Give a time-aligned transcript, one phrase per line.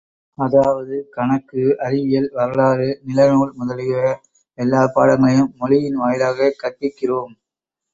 [0.37, 3.95] அதாவது, கணக்கு, அறிவியல், வரலாறு, நில நூல் முதலிய
[4.57, 7.33] எல்லாப் பாடங்களையும் மொழியின் வாயிலாகவே கற்பிக்கிறோம்.